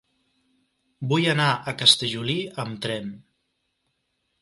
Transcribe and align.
Vull 1.11 1.27
anar 1.35 1.47
a 1.51 1.75
Castellolí 1.83 2.41
amb 2.67 2.83
tren. 2.87 3.17